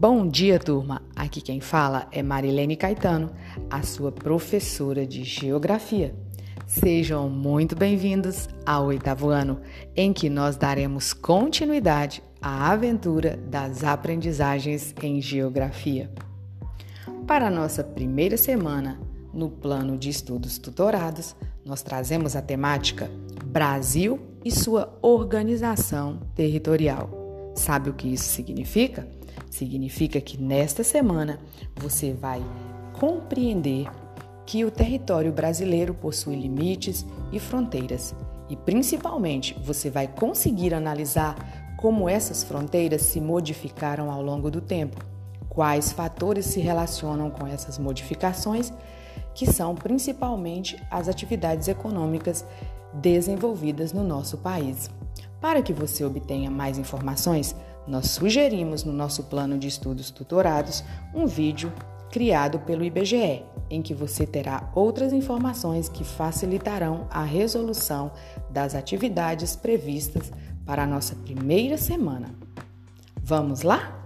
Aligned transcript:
Bom 0.00 0.28
dia, 0.28 0.60
turma! 0.60 1.02
Aqui 1.16 1.40
quem 1.40 1.60
fala 1.60 2.06
é 2.12 2.22
Marilene 2.22 2.76
Caetano, 2.76 3.32
a 3.68 3.82
sua 3.82 4.12
professora 4.12 5.04
de 5.04 5.24
Geografia. 5.24 6.14
Sejam 6.68 7.28
muito 7.28 7.74
bem-vindos 7.74 8.48
ao 8.64 8.86
oitavo 8.86 9.28
ano, 9.28 9.60
em 9.96 10.12
que 10.12 10.30
nós 10.30 10.54
daremos 10.56 11.12
continuidade 11.12 12.22
à 12.40 12.70
aventura 12.70 13.40
das 13.50 13.82
aprendizagens 13.82 14.94
em 15.02 15.20
Geografia. 15.20 16.08
Para 17.26 17.50
nossa 17.50 17.82
primeira 17.82 18.36
semana, 18.36 19.00
no 19.34 19.50
plano 19.50 19.98
de 19.98 20.10
estudos 20.10 20.58
tutorados, 20.58 21.34
nós 21.64 21.82
trazemos 21.82 22.36
a 22.36 22.40
temática 22.40 23.10
Brasil 23.46 24.20
e 24.44 24.52
sua 24.52 24.96
organização 25.02 26.20
territorial. 26.36 27.17
Sabe 27.58 27.90
o 27.90 27.94
que 27.94 28.06
isso 28.06 28.24
significa? 28.24 29.08
Significa 29.50 30.20
que 30.20 30.40
nesta 30.40 30.84
semana 30.84 31.40
você 31.76 32.12
vai 32.12 32.40
compreender 32.92 33.90
que 34.46 34.64
o 34.64 34.70
território 34.70 35.32
brasileiro 35.32 35.92
possui 35.92 36.36
limites 36.36 37.04
e 37.32 37.40
fronteiras 37.40 38.14
e 38.48 38.54
principalmente 38.56 39.58
você 39.64 39.90
vai 39.90 40.06
conseguir 40.06 40.72
analisar 40.72 41.74
como 41.76 42.08
essas 42.08 42.44
fronteiras 42.44 43.02
se 43.02 43.20
modificaram 43.20 44.08
ao 44.08 44.22
longo 44.22 44.52
do 44.52 44.60
tempo, 44.60 45.04
quais 45.48 45.90
fatores 45.90 46.46
se 46.46 46.60
relacionam 46.60 47.28
com 47.28 47.44
essas 47.44 47.76
modificações, 47.76 48.72
que 49.34 49.52
são 49.52 49.74
principalmente 49.74 50.80
as 50.88 51.08
atividades 51.08 51.66
econômicas 51.66 52.44
desenvolvidas 52.94 53.92
no 53.92 54.04
nosso 54.04 54.38
país. 54.38 54.88
Para 55.40 55.62
que 55.62 55.72
você 55.72 56.04
obtenha 56.04 56.50
mais 56.50 56.78
informações, 56.78 57.54
nós 57.86 58.10
sugerimos 58.10 58.84
no 58.84 58.92
nosso 58.92 59.24
plano 59.24 59.56
de 59.56 59.68
estudos 59.68 60.10
tutorados 60.10 60.84
um 61.14 61.26
vídeo 61.26 61.72
criado 62.10 62.58
pelo 62.60 62.84
IBGE, 62.84 63.44
em 63.70 63.82
que 63.82 63.94
você 63.94 64.26
terá 64.26 64.70
outras 64.74 65.12
informações 65.12 65.88
que 65.88 66.04
facilitarão 66.04 67.06
a 67.10 67.22
resolução 67.22 68.10
das 68.50 68.74
atividades 68.74 69.54
previstas 69.54 70.32
para 70.64 70.82
a 70.82 70.86
nossa 70.86 71.14
primeira 71.14 71.76
semana. 71.76 72.34
Vamos 73.22 73.62
lá? 73.62 73.97